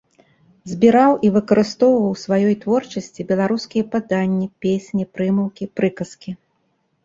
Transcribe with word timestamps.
Збіраў 0.71 1.11
і 1.29 1.29
выкарыстоўваў 1.35 2.07
у 2.15 2.17
сваёй 2.23 2.55
творчасці 2.65 3.27
беларускія 3.35 3.83
паданні, 3.95 4.47
песні, 4.67 5.03
прымаўкі, 5.15 5.73
прыказкі. 5.81 6.31